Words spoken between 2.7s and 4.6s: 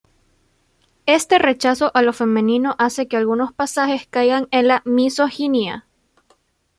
hace que algunos pasajes caigan